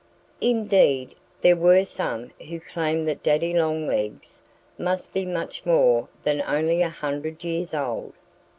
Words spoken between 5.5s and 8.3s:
more than only a hundred years old.